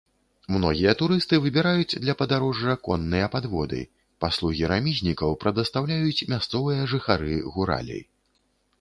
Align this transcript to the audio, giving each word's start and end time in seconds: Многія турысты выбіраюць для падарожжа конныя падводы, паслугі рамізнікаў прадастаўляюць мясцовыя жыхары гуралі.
Многія 0.53 0.93
турысты 1.01 1.37
выбіраюць 1.43 1.99
для 2.05 2.15
падарожжа 2.21 2.73
конныя 2.89 3.29
падводы, 3.37 3.81
паслугі 4.27 4.63
рамізнікаў 4.75 5.39
прадастаўляюць 5.47 6.25
мясцовыя 6.35 6.93
жыхары 6.95 7.33
гуралі. 7.57 8.05